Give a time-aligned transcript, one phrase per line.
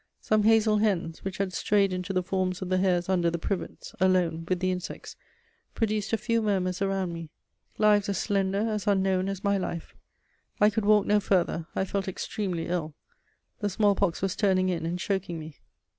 [0.19, 3.93] Some hazel hens, which had strayed into the forms of the hares under the privets,
[3.99, 5.15] alone, with the insects,
[5.75, 7.29] produced a few murmurs around me:
[7.77, 9.93] lives as slender, as unknown, as my life.
[10.59, 12.95] I could walk no farther; I felt extremely ill;
[13.59, 15.59] the smallpox was turning in and choking me.